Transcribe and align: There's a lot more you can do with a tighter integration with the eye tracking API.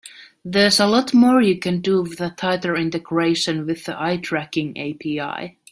There's 0.43 0.79
a 0.79 0.87
lot 0.87 1.13
more 1.13 1.43
you 1.43 1.59
can 1.59 1.79
do 1.79 2.01
with 2.01 2.19
a 2.21 2.31
tighter 2.31 2.75
integration 2.75 3.67
with 3.67 3.83
the 3.83 4.01
eye 4.01 4.17
tracking 4.17 4.75
API. 4.75 5.59